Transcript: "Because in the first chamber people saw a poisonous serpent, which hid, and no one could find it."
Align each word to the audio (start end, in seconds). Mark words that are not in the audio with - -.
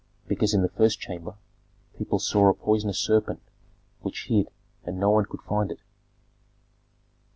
"Because 0.27 0.55
in 0.55 0.63
the 0.63 0.69
first 0.69 0.99
chamber 0.99 1.35
people 1.95 2.17
saw 2.17 2.49
a 2.49 2.55
poisonous 2.55 2.97
serpent, 2.97 3.39
which 4.01 4.29
hid, 4.29 4.49
and 4.83 4.99
no 4.99 5.11
one 5.11 5.25
could 5.25 5.43
find 5.43 5.71
it." 5.71 5.81